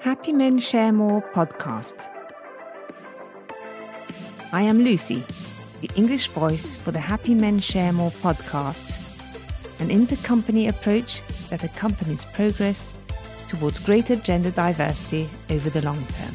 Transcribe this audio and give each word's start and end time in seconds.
Happy 0.00 0.32
Men 0.32 0.58
Share 0.58 0.92
More 0.92 1.20
podcast. 1.20 2.08
I 4.50 4.62
am 4.62 4.82
Lucy, 4.82 5.22
the 5.82 5.90
English 5.94 6.28
voice 6.28 6.74
for 6.74 6.90
the 6.90 6.98
Happy 6.98 7.34
Men 7.34 7.60
Share 7.60 7.92
More 7.92 8.10
podcast, 8.10 9.14
an 9.78 9.88
intercompany 9.88 10.70
approach 10.70 11.20
that 11.50 11.64
accompanies 11.64 12.24
progress 12.24 12.94
towards 13.48 13.78
greater 13.78 14.16
gender 14.16 14.50
diversity 14.50 15.28
over 15.50 15.68
the 15.68 15.84
long 15.84 16.02
term. 16.06 16.34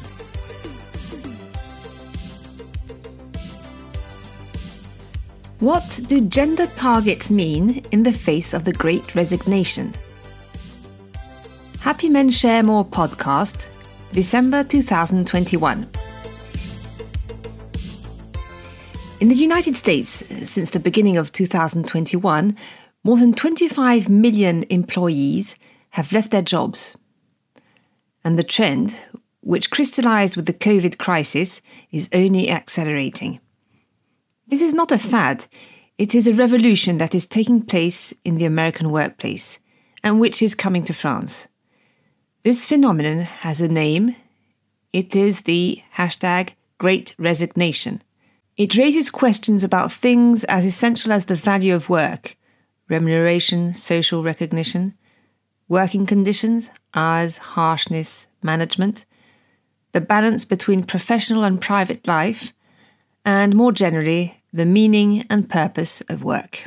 What 5.59 6.01
do 6.05 6.21
gender 6.21 6.67
targets 6.75 7.31
mean 7.31 7.81
in 7.91 8.03
the 8.03 8.13
face 8.13 8.53
of 8.53 8.63
the 8.63 8.73
Great 8.73 9.15
Resignation? 9.15 9.95
Happy 11.85 12.09
Men 12.09 12.31
Share 12.31 12.63
More 12.63 12.83
podcast, 12.83 13.67
December 14.11 14.63
2021. 14.63 15.87
In 19.19 19.27
the 19.27 19.35
United 19.35 19.75
States, 19.75 20.23
uh, 20.23 20.47
since 20.47 20.71
the 20.71 20.79
beginning 20.79 21.15
of 21.15 21.31
2021, 21.31 22.57
more 23.03 23.17
than 23.17 23.33
25 23.33 24.09
million 24.09 24.65
employees 24.71 25.57
have 25.91 26.11
left 26.11 26.31
their 26.31 26.41
jobs. 26.41 26.97
And 28.23 28.39
the 28.39 28.43
trend, 28.43 28.99
which 29.41 29.69
crystallized 29.69 30.35
with 30.35 30.47
the 30.47 30.53
COVID 30.53 30.97
crisis, 30.97 31.61
is 31.91 32.09
only 32.11 32.49
accelerating. 32.49 33.39
This 34.47 34.61
is 34.61 34.73
not 34.73 34.91
a 34.91 34.97
fad, 34.97 35.45
it 35.99 36.15
is 36.15 36.25
a 36.25 36.33
revolution 36.33 36.97
that 36.97 37.13
is 37.13 37.27
taking 37.27 37.61
place 37.61 38.11
in 38.23 38.39
the 38.39 38.45
American 38.45 38.89
workplace 38.89 39.59
and 40.03 40.19
which 40.19 40.41
is 40.41 40.55
coming 40.55 40.83
to 40.85 40.91
France. 40.91 41.47
This 42.45 42.67
phenomenon 42.67 43.21
has 43.21 43.59
a 43.59 43.67
name. 43.67 44.15
It 44.93 45.15
is 45.15 45.41
the 45.41 45.81
hashtag 45.95 46.51
Great 46.77 47.15
Resignation. 47.17 48.03
It 48.55 48.77
raises 48.77 49.09
questions 49.09 49.63
about 49.63 49.91
things 49.91 50.43
as 50.43 50.63
essential 50.63 51.11
as 51.11 51.25
the 51.25 51.33
value 51.33 51.73
of 51.73 51.89
work, 51.89 52.37
remuneration, 52.87 53.73
social 53.73 54.21
recognition, 54.21 54.93
working 55.67 56.05
conditions, 56.05 56.69
hours, 56.93 57.39
harshness, 57.39 58.27
management, 58.43 59.05
the 59.93 59.99
balance 59.99 60.45
between 60.45 60.83
professional 60.83 61.43
and 61.43 61.59
private 61.59 62.07
life, 62.07 62.53
and 63.25 63.55
more 63.55 63.71
generally, 63.71 64.43
the 64.53 64.67
meaning 64.67 65.25
and 65.31 65.49
purpose 65.49 66.01
of 66.09 66.23
work. 66.23 66.65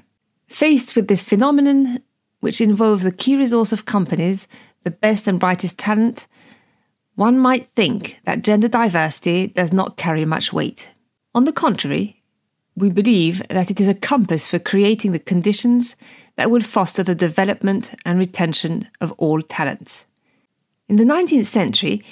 Faced 0.49 0.97
with 0.97 1.07
this 1.07 1.23
phenomenon, 1.23 2.01
which 2.41 2.61
involves 2.61 3.05
the 3.05 3.13
key 3.13 3.37
resource 3.37 3.73
of 3.73 3.85
companies 3.85 4.49
the 4.89 4.97
best 4.97 5.29
and 5.29 5.39
brightest 5.39 5.79
talent, 5.79 6.27
one 7.15 7.39
might 7.39 7.69
think 7.77 8.21
that 8.25 8.43
gender 8.43 8.69
diversity 8.69 9.49
does 9.49 9.71
not 9.71 9.99
carry 9.99 10.25
much 10.25 10.51
weight. 10.51 10.95
On 11.35 11.45
the 11.45 11.53
contrary, 11.53 12.23
we 12.75 12.91
believe 12.91 13.47
that 13.51 13.71
it 13.71 13.83
is 13.83 13.89
a 13.89 13.95
compass 13.95 14.49
for 14.49 14.59
creating 14.59 15.13
the 15.13 15.19
conditions 15.19 15.95
that 16.37 16.51
will 16.51 16.63
foster 16.63 17.03
the 17.03 17.15
development 17.15 17.93
and 18.07 18.19
retention 18.19 18.89
of 18.99 19.13
all 19.19 19.43
talents. 19.43 20.07
In 20.89 20.97
the 20.97 21.05
19th 21.05 21.45
century, 21.45 22.03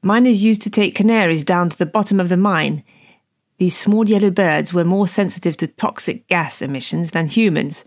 miners 0.00 0.42
used 0.42 0.62
to 0.62 0.70
take 0.70 0.94
canaries 0.94 1.44
down 1.44 1.68
to 1.68 1.76
the 1.76 1.84
bottom 1.84 2.18
of 2.18 2.30
the 2.30 2.38
mine. 2.38 2.82
These 3.58 3.76
small 3.76 4.08
yellow 4.08 4.30
birds 4.30 4.72
were 4.72 4.84
more 4.84 5.06
sensitive 5.06 5.58
to 5.58 5.66
toxic 5.66 6.28
gas 6.28 6.62
emissions 6.62 7.10
than 7.10 7.26
humans, 7.26 7.84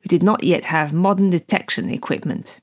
who 0.00 0.08
did 0.08 0.24
not 0.24 0.42
yet 0.42 0.64
have 0.64 0.92
modern 0.92 1.30
detection 1.30 1.90
equipment. 1.90 2.58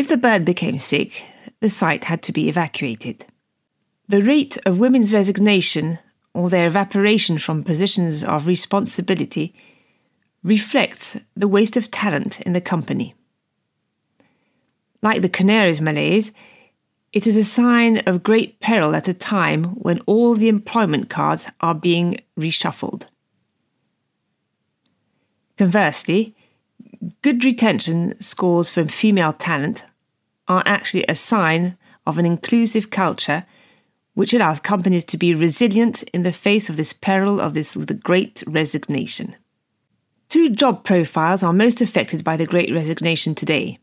If 0.00 0.08
the 0.08 0.16
bird 0.16 0.46
became 0.46 0.78
sick, 0.78 1.24
the 1.60 1.68
site 1.68 2.04
had 2.04 2.22
to 2.22 2.32
be 2.32 2.48
evacuated. 2.48 3.26
The 4.08 4.22
rate 4.22 4.56
of 4.64 4.80
women's 4.80 5.12
resignation 5.12 5.98
or 6.32 6.48
their 6.48 6.66
evaporation 6.66 7.36
from 7.36 7.62
positions 7.62 8.24
of 8.24 8.46
responsibility 8.46 9.52
reflects 10.42 11.18
the 11.36 11.46
waste 11.46 11.76
of 11.76 11.90
talent 11.90 12.40
in 12.40 12.54
the 12.54 12.62
company. 12.62 13.14
Like 15.02 15.20
the 15.20 15.28
canaries 15.28 15.82
malaise, 15.82 16.32
it 17.12 17.26
is 17.26 17.36
a 17.36 17.44
sign 17.44 17.98
of 18.06 18.22
great 18.22 18.58
peril 18.58 18.94
at 18.94 19.06
a 19.06 19.12
time 19.12 19.64
when 19.64 20.00
all 20.06 20.34
the 20.34 20.48
employment 20.48 21.10
cards 21.10 21.46
are 21.60 21.74
being 21.74 22.22
reshuffled. 22.38 23.04
Conversely, 25.58 26.34
good 27.20 27.44
retention 27.44 28.18
scores 28.22 28.70
from 28.70 28.88
female 28.88 29.34
talent 29.34 29.84
are 30.50 30.64
actually 30.66 31.04
a 31.06 31.14
sign 31.14 31.78
of 32.06 32.18
an 32.18 32.26
inclusive 32.26 32.90
culture 32.90 33.46
which 34.14 34.34
allows 34.34 34.58
companies 34.58 35.04
to 35.04 35.16
be 35.16 35.32
resilient 35.32 36.02
in 36.12 36.24
the 36.24 36.32
face 36.32 36.68
of 36.68 36.76
this 36.76 36.92
peril 36.92 37.40
of 37.40 37.54
this 37.54 37.74
the 37.74 37.94
great 37.94 38.42
resignation. 38.48 39.36
Two 40.28 40.50
job 40.50 40.82
profiles 40.82 41.44
are 41.44 41.52
most 41.52 41.80
affected 41.80 42.24
by 42.24 42.36
the 42.36 42.46
great 42.46 42.74
resignation 42.74 43.32
today. 43.32 43.78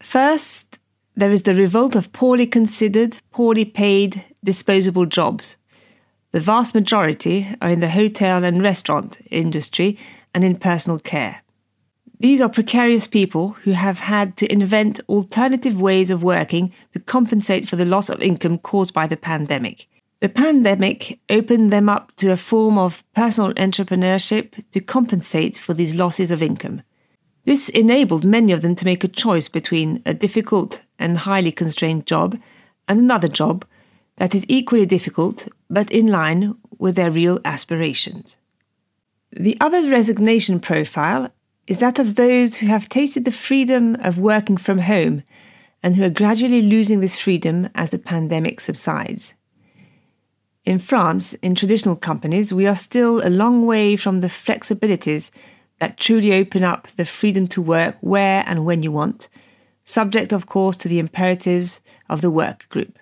First, 0.00 0.78
there 1.16 1.32
is 1.32 1.42
the 1.42 1.56
revolt 1.56 1.96
of 1.96 2.12
poorly 2.12 2.46
considered, 2.46 3.16
poorly 3.32 3.64
paid, 3.64 4.24
disposable 4.44 5.06
jobs. 5.06 5.56
The 6.30 6.40
vast 6.40 6.72
majority 6.72 7.48
are 7.60 7.70
in 7.70 7.80
the 7.80 7.90
hotel 7.90 8.44
and 8.44 8.62
restaurant 8.62 9.18
industry 9.28 9.98
and 10.32 10.44
in 10.44 10.56
personal 10.56 11.00
care. 11.00 11.42
These 12.20 12.42
are 12.42 12.50
precarious 12.50 13.06
people 13.06 13.52
who 13.64 13.70
have 13.70 14.00
had 14.00 14.36
to 14.36 14.52
invent 14.52 15.00
alternative 15.08 15.80
ways 15.80 16.10
of 16.10 16.22
working 16.22 16.70
to 16.92 17.00
compensate 17.00 17.66
for 17.66 17.76
the 17.76 17.86
loss 17.86 18.10
of 18.10 18.20
income 18.20 18.58
caused 18.58 18.92
by 18.92 19.06
the 19.06 19.16
pandemic. 19.16 19.86
The 20.20 20.28
pandemic 20.28 21.18
opened 21.30 21.72
them 21.72 21.88
up 21.88 22.14
to 22.16 22.30
a 22.30 22.36
form 22.36 22.76
of 22.76 23.02
personal 23.14 23.54
entrepreneurship 23.54 24.62
to 24.72 24.80
compensate 24.82 25.56
for 25.56 25.72
these 25.72 25.94
losses 25.94 26.30
of 26.30 26.42
income. 26.42 26.82
This 27.46 27.70
enabled 27.70 28.26
many 28.26 28.52
of 28.52 28.60
them 28.60 28.76
to 28.76 28.84
make 28.84 29.02
a 29.02 29.08
choice 29.08 29.48
between 29.48 30.02
a 30.04 30.12
difficult 30.12 30.82
and 30.98 31.16
highly 31.16 31.52
constrained 31.52 32.06
job 32.06 32.38
and 32.86 32.98
another 32.98 33.28
job 33.28 33.64
that 34.16 34.34
is 34.34 34.44
equally 34.46 34.84
difficult 34.84 35.48
but 35.70 35.90
in 35.90 36.08
line 36.08 36.54
with 36.76 36.96
their 36.96 37.10
real 37.10 37.40
aspirations. 37.46 38.36
The 39.32 39.56
other 39.58 39.88
resignation 39.88 40.60
profile 40.60 41.32
is 41.70 41.78
that 41.78 42.00
of 42.00 42.16
those 42.16 42.56
who 42.56 42.66
have 42.66 42.88
tasted 42.88 43.24
the 43.24 43.30
freedom 43.30 43.94
of 44.00 44.18
working 44.18 44.56
from 44.56 44.78
home 44.80 45.22
and 45.84 45.94
who 45.94 46.02
are 46.02 46.10
gradually 46.10 46.62
losing 46.62 46.98
this 46.98 47.16
freedom 47.16 47.68
as 47.76 47.90
the 47.90 47.98
pandemic 47.98 48.58
subsides. 48.60 49.34
In 50.64 50.80
France, 50.80 51.34
in 51.34 51.54
traditional 51.54 51.94
companies, 51.94 52.52
we 52.52 52.66
are 52.66 52.74
still 52.74 53.24
a 53.24 53.30
long 53.30 53.66
way 53.66 53.94
from 53.94 54.20
the 54.20 54.26
flexibilities 54.26 55.30
that 55.78 55.96
truly 55.96 56.34
open 56.34 56.64
up 56.64 56.88
the 56.96 57.04
freedom 57.04 57.46
to 57.46 57.62
work 57.62 57.96
where 58.00 58.42
and 58.48 58.64
when 58.64 58.82
you 58.82 58.90
want, 58.90 59.28
subject, 59.84 60.32
of 60.32 60.46
course, 60.46 60.76
to 60.78 60.88
the 60.88 60.98
imperatives 60.98 61.80
of 62.08 62.20
the 62.20 62.32
work 62.32 62.68
group. 62.68 62.98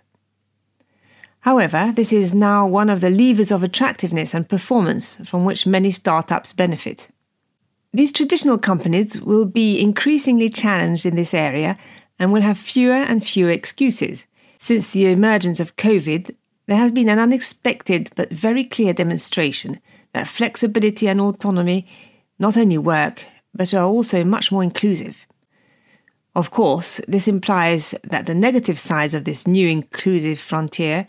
However, 1.40 1.90
this 1.96 2.12
is 2.12 2.34
now 2.34 2.66
one 2.66 2.90
of 2.90 3.00
the 3.00 3.08
levers 3.08 3.50
of 3.50 3.62
attractiveness 3.62 4.34
and 4.34 4.46
performance 4.46 5.16
from 5.24 5.46
which 5.46 5.66
many 5.66 5.90
startups 5.90 6.52
benefit. 6.52 7.08
These 7.93 8.12
traditional 8.12 8.59
companies 8.59 9.21
will 9.21 9.47
be 9.47 9.81
increasingly 9.81 10.50
challenged 10.50 11.06
in 11.06 11.16
this 11.16 11.32
area 11.32 11.78
and 12.19 12.32
will 12.32 12.43
have 12.43 12.59
fewer 12.59 12.93
and 12.93 13.25
fewer 13.25 13.50
excuses. 13.50 14.26
Since 14.59 14.88
the 14.88 15.06
emergence 15.06 15.60
of 15.60 15.76
COVID, 15.76 16.34
there 16.66 16.76
has 16.76 16.93
been 16.93 17.09
an 17.09 17.19
unexpected 17.19 18.10
but 18.15 18.31
very 18.31 18.65
clear 18.65 18.93
demonstration 18.93 19.81
that 20.12 20.28
flexibility 20.28 21.09
and 21.09 21.21
autonomy 21.21 21.87
not 22.38 22.56
only 22.56 22.76
work, 22.76 23.25
but 23.54 23.72
are 23.72 23.84
also 23.84 24.22
much 24.22 24.53
more 24.53 24.62
inclusive. 24.62 25.26
Of 26.37 26.50
course, 26.50 27.00
this 27.09 27.26
implies 27.26 27.94
that 28.05 28.26
the 28.26 28.34
negative 28.34 28.78
sides 28.78 29.14
of 29.14 29.25
this 29.25 29.46
new 29.46 29.67
inclusive 29.67 30.38
frontier 30.38 31.06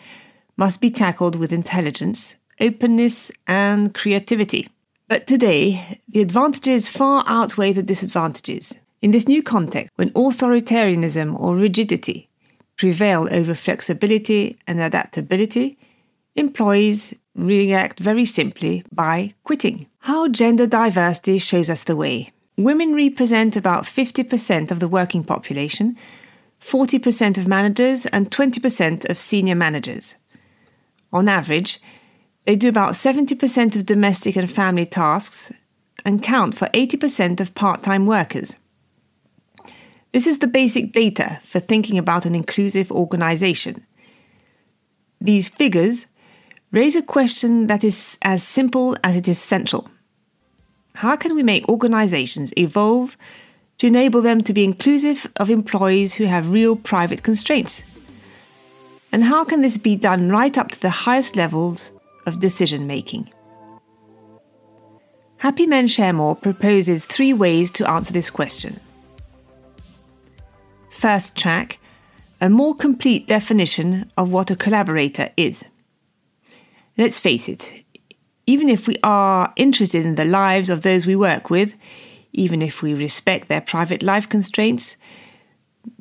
must 0.55 0.79
be 0.81 0.89
tackled 0.89 1.35
with 1.35 1.51
intelligence, 1.51 2.35
openness, 2.59 3.31
and 3.47 3.93
creativity. 3.93 4.69
But 5.09 5.25
today, 5.25 5.99
the 6.07 6.21
advantages 6.21 6.87
far 6.87 7.23
outweigh 7.25 7.73
the 7.73 7.81
disadvantages. 7.81 8.75
In 9.01 9.09
this 9.09 9.27
new 9.27 9.41
context, 9.41 9.91
when 9.95 10.11
authoritarianism 10.11 11.37
or 11.39 11.55
rigidity 11.55 12.29
prevail 12.77 13.27
over 13.31 13.55
flexibility 13.55 14.59
and 14.67 14.79
adaptability, 14.79 15.79
employees 16.35 17.15
react 17.33 17.99
very 17.99 18.23
simply 18.23 18.83
by 18.91 19.33
quitting. 19.43 19.87
How 20.01 20.27
gender 20.27 20.67
diversity 20.67 21.39
shows 21.39 21.71
us 21.71 21.83
the 21.83 21.95
way. 21.95 22.31
Women 22.55 22.93
represent 22.93 23.55
about 23.55 23.85
50% 23.85 24.69
of 24.69 24.79
the 24.79 24.87
working 24.87 25.23
population, 25.23 25.97
40% 26.61 27.39
of 27.39 27.47
managers, 27.47 28.05
and 28.05 28.29
20% 28.29 29.09
of 29.09 29.17
senior 29.17 29.55
managers. 29.55 30.13
On 31.11 31.27
average, 31.27 31.79
they 32.49 32.55
do 32.55 32.67
about 32.67 32.93
70% 32.93 33.75
of 33.75 33.85
domestic 33.85 34.35
and 34.35 34.49
family 34.49 34.87
tasks 34.87 35.53
and 36.03 36.23
count 36.23 36.55
for 36.55 36.65
80% 36.69 37.39
of 37.39 37.53
part 37.53 37.83
time 37.83 38.07
workers. 38.07 38.55
This 40.13 40.25
is 40.25 40.39
the 40.39 40.47
basic 40.47 40.91
data 40.91 41.39
for 41.43 41.59
thinking 41.59 41.99
about 41.99 42.25
an 42.25 42.33
inclusive 42.33 42.91
organization. 42.91 43.85
These 45.21 45.49
figures 45.49 46.07
raise 46.71 46.95
a 46.95 47.03
question 47.03 47.67
that 47.67 47.83
is 47.83 48.17
as 48.23 48.41
simple 48.41 48.97
as 49.03 49.15
it 49.15 49.27
is 49.27 49.37
central. 49.37 49.87
How 50.95 51.15
can 51.17 51.35
we 51.35 51.43
make 51.43 51.69
organizations 51.69 52.51
evolve 52.57 53.15
to 53.77 53.85
enable 53.85 54.23
them 54.23 54.41
to 54.41 54.53
be 54.53 54.63
inclusive 54.63 55.31
of 55.35 55.51
employees 55.51 56.15
who 56.15 56.23
have 56.23 56.49
real 56.49 56.75
private 56.75 57.21
constraints? 57.21 57.83
And 59.11 59.25
how 59.25 59.43
can 59.45 59.61
this 59.61 59.77
be 59.77 59.95
done 59.95 60.31
right 60.31 60.57
up 60.57 60.71
to 60.71 60.81
the 60.81 61.05
highest 61.05 61.35
levels 61.35 61.91
of 62.29 62.39
decision 62.39 62.87
making? 62.87 63.29
Happy 65.39 65.65
Men 65.65 65.87
Share 65.87 66.13
More 66.13 66.35
proposes 66.35 67.05
three 67.05 67.33
ways 67.33 67.71
to 67.71 67.89
answer 67.89 68.13
this 68.13 68.29
question. 68.29 68.79
First 70.89 71.35
track, 71.35 71.79
a 72.39 72.49
more 72.49 72.75
complete 72.75 73.27
definition 73.27 74.09
of 74.17 74.31
what 74.31 74.51
a 74.51 74.55
collaborator 74.55 75.29
is. 75.35 75.65
Let's 76.97 77.19
face 77.19 77.49
it, 77.49 77.83
even 78.45 78.69
if 78.69 78.87
we 78.87 78.97
are 79.03 79.53
interested 79.55 80.05
in 80.05 80.15
the 80.15 80.25
lives 80.25 80.69
of 80.69 80.81
those 80.81 81.05
we 81.05 81.15
work 81.15 81.49
with, 81.49 81.75
even 82.33 82.61
if 82.61 82.81
we 82.81 82.93
respect 82.93 83.47
their 83.47 83.61
private 83.61 84.03
life 84.03 84.27
constraints, 84.27 84.97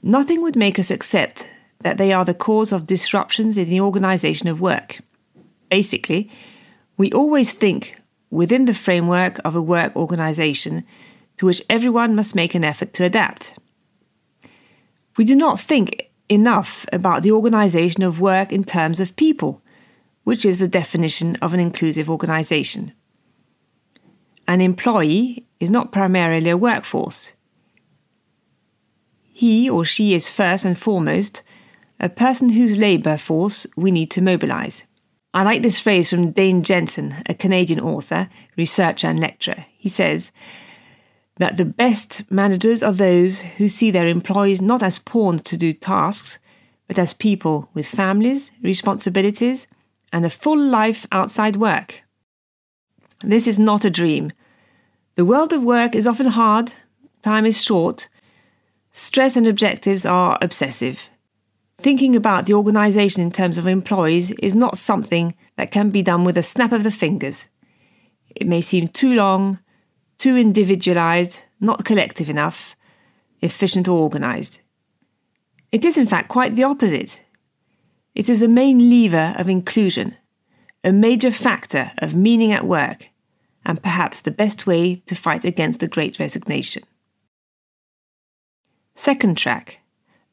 nothing 0.02 0.42
would 0.42 0.56
make 0.56 0.78
us 0.78 0.90
accept 0.90 1.44
that 1.80 1.98
they 1.98 2.12
are 2.12 2.24
the 2.24 2.34
cause 2.34 2.72
of 2.72 2.86
disruptions 2.86 3.56
in 3.56 3.68
the 3.68 3.80
organization 3.80 4.48
of 4.48 4.60
work. 4.60 4.98
Basically, 5.70 6.30
we 6.96 7.12
always 7.12 7.52
think 7.52 8.00
within 8.30 8.64
the 8.64 8.74
framework 8.74 9.40
of 9.44 9.56
a 9.56 9.62
work 9.62 9.94
organization 9.96 10.84
to 11.38 11.46
which 11.46 11.62
everyone 11.70 12.14
must 12.14 12.34
make 12.34 12.54
an 12.54 12.64
effort 12.64 12.92
to 12.94 13.04
adapt. 13.04 13.54
We 15.16 15.24
do 15.24 15.34
not 15.34 15.60
think 15.60 16.10
enough 16.28 16.84
about 16.92 17.22
the 17.22 17.32
organization 17.32 18.02
of 18.02 18.20
work 18.20 18.52
in 18.52 18.64
terms 18.64 19.00
of 19.00 19.16
people, 19.16 19.62
which 20.24 20.44
is 20.44 20.58
the 20.58 20.68
definition 20.68 21.36
of 21.36 21.54
an 21.54 21.60
inclusive 21.60 22.10
organization. 22.10 22.92
An 24.46 24.60
employee 24.60 25.46
is 25.60 25.70
not 25.70 25.92
primarily 25.92 26.50
a 26.50 26.56
workforce. 26.56 27.34
He 29.32 29.70
or 29.70 29.84
she 29.84 30.14
is 30.14 30.30
first 30.30 30.64
and 30.64 30.76
foremost 30.76 31.42
a 32.00 32.08
person 32.08 32.50
whose 32.50 32.78
labour 32.78 33.16
force 33.16 33.66
we 33.76 33.90
need 33.90 34.10
to 34.12 34.22
mobilise. 34.22 34.84
I 35.34 35.42
like 35.42 35.62
this 35.62 35.78
phrase 35.78 36.10
from 36.10 36.30
Dane 36.30 36.62
Jensen, 36.62 37.14
a 37.26 37.34
Canadian 37.34 37.80
author, 37.80 38.28
researcher, 38.56 39.08
and 39.08 39.20
lecturer. 39.20 39.66
He 39.76 39.88
says 39.88 40.32
that 41.36 41.56
the 41.56 41.64
best 41.64 42.30
managers 42.30 42.82
are 42.82 42.92
those 42.92 43.40
who 43.40 43.68
see 43.68 43.90
their 43.90 44.08
employees 44.08 44.62
not 44.62 44.82
as 44.82 44.98
pawns 44.98 45.42
to 45.42 45.56
do 45.56 45.72
tasks, 45.72 46.38
but 46.86 46.98
as 46.98 47.12
people 47.12 47.68
with 47.74 47.86
families, 47.86 48.50
responsibilities, 48.62 49.66
and 50.12 50.24
a 50.24 50.30
full 50.30 50.58
life 50.58 51.06
outside 51.12 51.56
work. 51.56 52.02
This 53.22 53.46
is 53.46 53.58
not 53.58 53.84
a 53.84 53.90
dream. 53.90 54.32
The 55.16 55.24
world 55.24 55.52
of 55.52 55.62
work 55.62 55.94
is 55.94 56.06
often 56.06 56.28
hard, 56.28 56.72
time 57.22 57.44
is 57.44 57.62
short, 57.62 58.08
stress 58.92 59.36
and 59.36 59.46
objectives 59.46 60.06
are 60.06 60.38
obsessive. 60.40 61.10
Thinking 61.80 62.16
about 62.16 62.46
the 62.46 62.54
organisation 62.54 63.22
in 63.22 63.30
terms 63.30 63.56
of 63.56 63.68
employees 63.68 64.32
is 64.32 64.54
not 64.54 64.76
something 64.76 65.34
that 65.56 65.70
can 65.70 65.90
be 65.90 66.02
done 66.02 66.24
with 66.24 66.36
a 66.36 66.42
snap 66.42 66.72
of 66.72 66.82
the 66.82 66.90
fingers. 66.90 67.48
It 68.34 68.48
may 68.48 68.60
seem 68.60 68.88
too 68.88 69.14
long, 69.14 69.60
too 70.18 70.36
individualised, 70.36 71.40
not 71.60 71.84
collective 71.84 72.28
enough, 72.28 72.74
efficient 73.40 73.86
or 73.86 74.02
organised. 74.02 74.60
It 75.70 75.84
is, 75.84 75.96
in 75.96 76.06
fact, 76.06 76.28
quite 76.28 76.56
the 76.56 76.64
opposite. 76.64 77.20
It 78.14 78.28
is 78.28 78.40
the 78.40 78.48
main 78.48 78.90
lever 78.90 79.34
of 79.36 79.48
inclusion, 79.48 80.16
a 80.82 80.92
major 80.92 81.30
factor 81.30 81.92
of 81.98 82.14
meaning 82.14 82.50
at 82.50 82.66
work, 82.66 83.10
and 83.64 83.80
perhaps 83.80 84.20
the 84.20 84.32
best 84.32 84.66
way 84.66 84.96
to 85.06 85.14
fight 85.14 85.44
against 85.44 85.78
the 85.78 85.86
great 85.88 86.18
resignation. 86.18 86.82
Second 88.96 89.38
track 89.38 89.78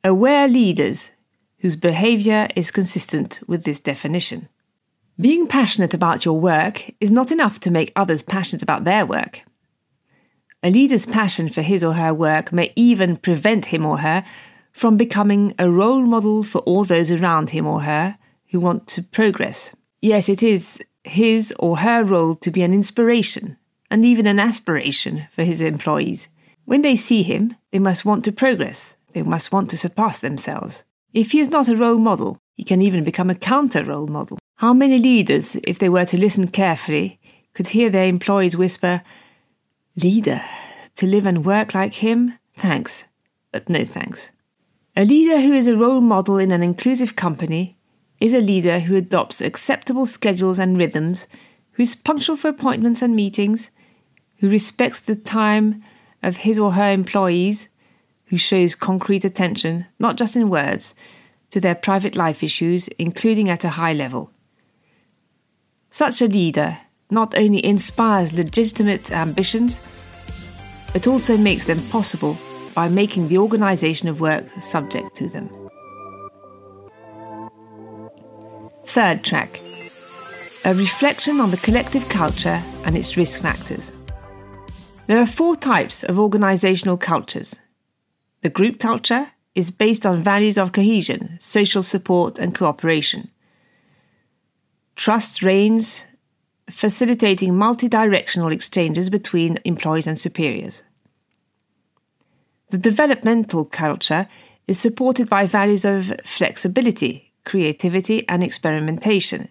Aware 0.03 0.47
leaders 0.47 1.11
whose 1.65 1.75
behaviour 1.75 2.47
is 2.55 2.69
consistent 2.69 3.39
with 3.47 3.63
this 3.63 3.79
definition. 3.79 4.47
Being 5.19 5.47
passionate 5.47 5.95
about 5.95 6.23
your 6.23 6.39
work 6.39 6.91
is 6.99 7.09
not 7.09 7.31
enough 7.31 7.59
to 7.61 7.71
make 7.71 7.91
others 7.95 8.21
passionate 8.21 8.61
about 8.61 8.83
their 8.83 9.03
work. 9.03 9.41
A 10.61 10.69
leader's 10.69 11.07
passion 11.07 11.49
for 11.49 11.63
his 11.63 11.83
or 11.83 11.93
her 11.93 12.13
work 12.13 12.53
may 12.53 12.71
even 12.75 13.17
prevent 13.17 13.65
him 13.73 13.83
or 13.83 13.97
her 13.97 14.23
from 14.73 14.95
becoming 14.95 15.55
a 15.57 15.67
role 15.67 16.05
model 16.05 16.43
for 16.43 16.59
all 16.59 16.83
those 16.83 17.09
around 17.09 17.49
him 17.49 17.65
or 17.65 17.81
her 17.81 18.19
who 18.51 18.59
want 18.59 18.85
to 18.89 19.01
progress. 19.01 19.75
Yes, 20.03 20.29
it 20.29 20.43
is 20.43 20.79
his 21.03 21.51
or 21.57 21.77
her 21.77 22.03
role 22.03 22.35
to 22.35 22.51
be 22.51 22.61
an 22.61 22.75
inspiration 22.75 23.57
and 23.89 24.05
even 24.05 24.27
an 24.27 24.39
aspiration 24.39 25.25
for 25.31 25.43
his 25.43 25.61
employees. 25.61 26.29
When 26.65 26.83
they 26.83 26.95
see 26.95 27.23
him, 27.23 27.55
they 27.71 27.79
must 27.79 28.05
want 28.05 28.23
to 28.25 28.31
progress, 28.31 28.97
they 29.13 29.23
must 29.23 29.51
want 29.51 29.71
to 29.71 29.79
surpass 29.79 30.19
themselves. 30.19 30.83
If 31.15 31.31
he 31.31 31.39
is 31.39 31.49
not 31.49 31.69
a 31.69 31.77
role 31.77 31.97
model, 31.97 32.37
he 32.55 32.65
can 32.65 32.81
even 32.81 33.05
become 33.05 33.29
a 33.29 33.35
counter 33.35 33.85
role 33.85 34.07
model. 34.07 34.37
How 34.55 34.73
many 34.73 34.97
leaders, 34.97 35.55
if 35.63 35.79
they 35.79 35.87
were 35.87 36.03
to 36.03 36.17
listen 36.17 36.49
carefully, 36.49 37.21
could 37.53 37.67
hear 37.67 37.89
their 37.89 38.05
employees 38.05 38.57
whisper, 38.57 39.01
Leader, 39.95 40.41
to 40.97 41.07
live 41.07 41.25
and 41.25 41.45
work 41.45 41.73
like 41.73 41.93
him? 41.93 42.37
Thanks, 42.57 43.05
but 43.53 43.69
no 43.69 43.85
thanks. 43.85 44.33
A 44.97 45.05
leader 45.05 45.39
who 45.39 45.53
is 45.53 45.67
a 45.67 45.77
role 45.77 46.01
model 46.01 46.37
in 46.37 46.51
an 46.51 46.61
inclusive 46.61 47.15
company 47.15 47.77
is 48.19 48.33
a 48.33 48.41
leader 48.41 48.79
who 48.79 48.97
adopts 48.97 49.39
acceptable 49.39 50.05
schedules 50.05 50.59
and 50.59 50.77
rhythms, 50.77 51.27
who 51.71 51.83
is 51.83 51.95
punctual 51.95 52.35
for 52.35 52.49
appointments 52.49 53.01
and 53.01 53.15
meetings, 53.15 53.71
who 54.39 54.49
respects 54.49 54.99
the 54.99 55.15
time 55.15 55.81
of 56.21 56.37
his 56.37 56.59
or 56.59 56.73
her 56.73 56.91
employees, 56.91 57.69
who 58.27 58.37
shows 58.37 58.75
concrete 58.75 59.25
attention, 59.25 59.85
not 59.99 60.17
just 60.17 60.35
in 60.35 60.49
words, 60.49 60.95
to 61.51 61.59
their 61.59 61.75
private 61.75 62.15
life 62.15 62.43
issues, 62.43 62.87
including 62.99 63.49
at 63.49 63.63
a 63.63 63.69
high 63.69 63.93
level. 63.93 64.31
Such 65.89 66.21
a 66.21 66.27
leader 66.27 66.77
not 67.09 67.37
only 67.37 67.63
inspires 67.63 68.33
legitimate 68.33 69.11
ambitions, 69.11 69.79
but 70.91 71.07
also 71.07 71.37
makes 71.37 71.65
them 71.65 71.81
possible 71.89 72.37
by 72.73 72.89
making 72.89 73.27
the 73.27 73.37
organisation 73.37 74.09
of 74.09 74.21
work 74.21 74.45
subject 74.59 75.15
to 75.15 75.29
them. 75.29 75.49
Third 78.85 79.23
track 79.23 79.61
a 80.65 80.73
reflection 80.73 81.39
on 81.39 81.51
the 81.51 81.57
collective 81.57 82.09
culture 82.09 82.61
and 82.85 82.97
its 82.97 83.17
risk 83.17 83.39
factors. 83.39 83.93
There 85.05 85.21
are 85.21 85.27
four 85.27 85.55
types 85.55 86.03
of 86.03 86.15
organisational 86.15 86.99
cultures 86.99 87.59
the 88.45 88.49
group 88.51 88.79
culture 88.79 89.31
is 89.55 89.71
based 89.71 90.05
on 90.05 90.21
values 90.21 90.55
of 90.55 90.71
cohesion, 90.71 91.35
social 91.39 91.81
support, 91.81 92.37
and 92.37 92.53
cooperation. 92.53 93.31
Trust 94.95 95.41
reigns, 95.41 96.05
facilitating 96.69 97.57
multi-directional 97.57 98.51
exchanges 98.51 99.09
between 99.09 99.57
employees 99.65 100.05
and 100.05 100.19
superiors. 100.19 100.83
The 102.69 102.77
developmental 102.77 103.65
culture 103.65 104.27
is 104.67 104.79
supported 104.79 105.27
by 105.27 105.47
values 105.47 105.83
of 105.83 106.13
flexibility, 106.23 107.33
creativity, 107.45 108.29
and 108.29 108.43
experimentation. 108.43 109.49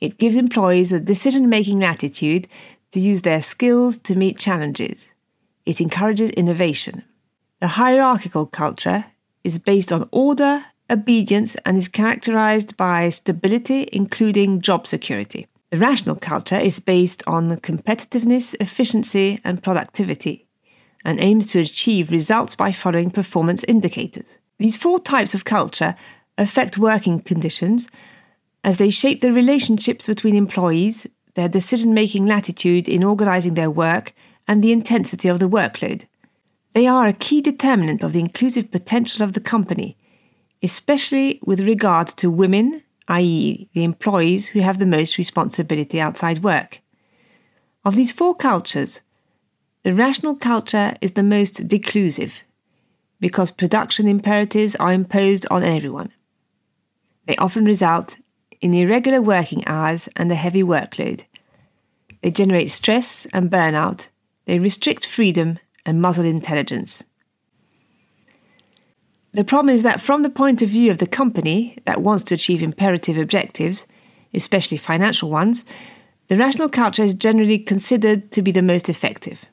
It 0.00 0.18
gives 0.18 0.36
employees 0.36 0.92
a 0.92 1.00
decision 1.00 1.48
making 1.48 1.80
latitude 1.80 2.46
to 2.90 3.00
use 3.00 3.22
their 3.22 3.40
skills 3.40 3.96
to 4.00 4.14
meet 4.14 4.36
challenges. 4.36 5.08
It 5.64 5.80
encourages 5.80 6.28
innovation. 6.28 7.04
The 7.62 7.78
hierarchical 7.78 8.46
culture 8.46 9.04
is 9.44 9.60
based 9.60 9.92
on 9.92 10.08
order, 10.10 10.64
obedience, 10.90 11.54
and 11.64 11.78
is 11.78 11.86
characterized 11.86 12.76
by 12.76 13.08
stability, 13.10 13.88
including 13.92 14.62
job 14.62 14.88
security. 14.88 15.46
The 15.70 15.78
rational 15.78 16.16
culture 16.16 16.58
is 16.58 16.80
based 16.80 17.22
on 17.24 17.56
competitiveness, 17.58 18.56
efficiency, 18.58 19.38
and 19.44 19.62
productivity, 19.62 20.48
and 21.04 21.20
aims 21.20 21.46
to 21.52 21.60
achieve 21.60 22.10
results 22.10 22.56
by 22.56 22.72
following 22.72 23.12
performance 23.12 23.62
indicators. 23.62 24.38
These 24.58 24.76
four 24.76 24.98
types 24.98 25.32
of 25.32 25.44
culture 25.44 25.94
affect 26.36 26.78
working 26.78 27.20
conditions 27.20 27.88
as 28.64 28.78
they 28.78 28.90
shape 28.90 29.20
the 29.20 29.32
relationships 29.32 30.08
between 30.08 30.34
employees, 30.34 31.06
their 31.34 31.48
decision 31.48 31.94
making 31.94 32.26
latitude 32.26 32.88
in 32.88 33.04
organizing 33.04 33.54
their 33.54 33.70
work, 33.70 34.14
and 34.48 34.64
the 34.64 34.72
intensity 34.72 35.28
of 35.28 35.38
the 35.38 35.48
workload. 35.48 36.06
They 36.74 36.86
are 36.86 37.06
a 37.06 37.12
key 37.12 37.42
determinant 37.42 38.02
of 38.02 38.12
the 38.12 38.20
inclusive 38.20 38.70
potential 38.70 39.22
of 39.22 39.34
the 39.34 39.40
company, 39.40 39.96
especially 40.62 41.38
with 41.44 41.60
regard 41.60 42.08
to 42.08 42.30
women, 42.30 42.82
i.e., 43.08 43.68
the 43.74 43.84
employees 43.84 44.48
who 44.48 44.60
have 44.60 44.78
the 44.78 44.86
most 44.86 45.18
responsibility 45.18 46.00
outside 46.00 46.42
work. 46.42 46.80
Of 47.84 47.96
these 47.96 48.12
four 48.12 48.34
cultures, 48.34 49.02
the 49.82 49.92
rational 49.92 50.34
culture 50.34 50.96
is 51.00 51.12
the 51.12 51.22
most 51.22 51.68
declusive, 51.68 52.42
because 53.20 53.50
production 53.50 54.08
imperatives 54.08 54.76
are 54.76 54.92
imposed 54.92 55.46
on 55.50 55.62
everyone. 55.62 56.12
They 57.26 57.36
often 57.36 57.64
result 57.64 58.16
in 58.60 58.72
irregular 58.72 59.20
working 59.20 59.66
hours 59.66 60.08
and 60.16 60.30
a 60.30 60.36
heavy 60.36 60.62
workload. 60.62 61.24
They 62.22 62.30
generate 62.30 62.70
stress 62.70 63.26
and 63.32 63.50
burnout. 63.50 64.08
They 64.46 64.58
restrict 64.58 65.04
freedom 65.04 65.58
and 65.84 66.00
muzzle 66.00 66.24
intelligence. 66.24 67.04
The 69.32 69.44
problem 69.44 69.74
is 69.74 69.82
that, 69.82 70.00
from 70.00 70.22
the 70.22 70.30
point 70.30 70.60
of 70.60 70.68
view 70.68 70.90
of 70.90 70.98
the 70.98 71.06
company 71.06 71.78
that 71.86 72.02
wants 72.02 72.22
to 72.24 72.34
achieve 72.34 72.62
imperative 72.62 73.16
objectives, 73.16 73.86
especially 74.34 74.76
financial 74.76 75.30
ones, 75.30 75.64
the 76.28 76.36
rational 76.36 76.68
culture 76.68 77.02
is 77.02 77.14
generally 77.14 77.58
considered 77.58 78.30
to 78.32 78.42
be 78.42 78.52
the 78.52 78.62
most 78.62 78.88
effective. 78.88 79.46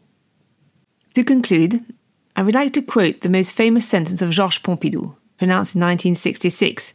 To 1.13 1.23
conclude, 1.23 1.83
I 2.35 2.43
would 2.43 2.55
like 2.55 2.73
to 2.73 2.81
quote 2.81 3.21
the 3.21 3.29
most 3.29 3.53
famous 3.53 3.87
sentence 3.87 4.21
of 4.21 4.31
Georges 4.31 4.59
Pompidou, 4.59 5.15
pronounced 5.37 5.75
in 5.75 5.81
1966, 5.81 6.93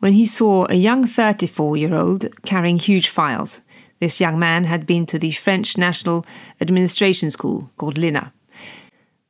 when 0.00 0.12
he 0.12 0.26
saw 0.26 0.66
a 0.68 0.74
young 0.74 1.06
34 1.06 1.76
year 1.76 1.94
old 1.94 2.28
carrying 2.44 2.76
huge 2.76 3.08
files. 3.08 3.62
This 4.00 4.20
young 4.20 4.38
man 4.38 4.64
had 4.64 4.86
been 4.86 5.06
to 5.06 5.18
the 5.18 5.32
French 5.32 5.78
National 5.78 6.26
Administration 6.60 7.30
School, 7.30 7.70
called 7.78 7.96
l'ENA. 7.96 8.32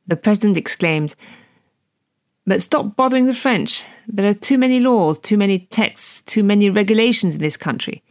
The 0.07 0.15
president 0.15 0.57
exclaimed, 0.57 1.15
But 2.45 2.61
stop 2.61 2.95
bothering 2.95 3.25
the 3.25 3.33
French. 3.33 3.83
There 4.07 4.27
are 4.27 4.33
too 4.33 4.57
many 4.57 4.79
laws, 4.79 5.17
too 5.17 5.37
many 5.37 5.59
texts, 5.59 6.21
too 6.21 6.43
many 6.43 6.69
regulations 6.69 7.35
in 7.35 7.41
this 7.41 7.57
country. 7.57 8.03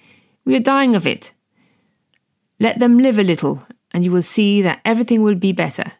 We 0.45 0.57
are 0.57 0.61
dying 0.61 0.97
of 0.97 1.07
it. 1.07 1.33
Let 2.59 2.79
them 2.79 2.99
live 2.99 3.19
a 3.19 3.23
little, 3.23 3.63
and 3.93 4.05
you 4.05 4.11
will 4.11 4.23
see 4.23 4.61
that 4.63 4.81
everything 4.85 5.23
will 5.23 5.37
be 5.37 5.53
better. 5.53 5.93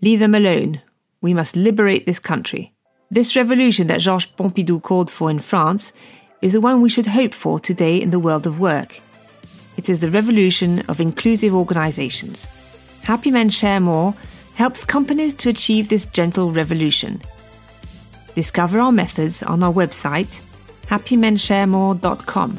Leave 0.00 0.18
them 0.18 0.34
alone. 0.34 0.82
We 1.20 1.34
must 1.34 1.56
liberate 1.56 2.06
this 2.06 2.18
country. 2.18 2.74
This 3.10 3.36
revolution 3.36 3.86
that 3.88 4.00
Georges 4.00 4.30
Pompidou 4.30 4.82
called 4.82 5.10
for 5.10 5.30
in 5.30 5.38
France 5.38 5.92
is 6.42 6.52
the 6.54 6.60
one 6.60 6.80
we 6.80 6.88
should 6.88 7.06
hope 7.06 7.34
for 7.34 7.60
today 7.60 8.00
in 8.00 8.10
the 8.10 8.18
world 8.18 8.46
of 8.46 8.60
work. 8.60 9.00
It 9.76 9.88
is 9.88 10.00
the 10.00 10.10
revolution 10.10 10.80
of 10.88 11.00
inclusive 11.00 11.54
organizations. 11.54 12.46
Happy 13.02 13.30
Men 13.30 13.50
Share 13.50 13.80
More 13.80 14.14
helps 14.60 14.84
companies 14.84 15.32
to 15.32 15.48
achieve 15.48 15.88
this 15.88 16.04
gentle 16.04 16.52
revolution. 16.52 17.18
Discover 18.34 18.78
our 18.78 18.92
methods 18.92 19.42
on 19.42 19.62
our 19.62 19.72
website, 19.72 20.42
happymensharemore.com. 20.82 22.50